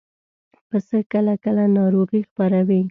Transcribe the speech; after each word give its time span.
پسه 0.69 0.97
کله 1.11 1.33
کله 1.45 1.63
ناروغي 1.77 2.19
خپروي. 2.27 2.79